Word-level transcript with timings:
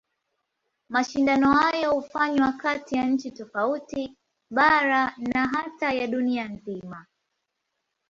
Mashindano 0.89 1.51
hayo 1.51 1.93
hufanywa 1.93 2.51
kati 2.53 2.95
ya 2.95 3.05
nchi 3.07 3.31
tofauti, 3.31 4.17
bara 4.51 5.13
na 5.17 5.47
hata 5.47 5.93
ya 5.93 6.07
dunia 6.07 6.47
nzima. 6.49 7.05